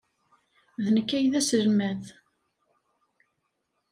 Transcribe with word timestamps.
D 0.83 0.85
nekk 0.95 1.09
ay 1.17 1.25
d 1.31 1.33
aselmad. 1.39 2.03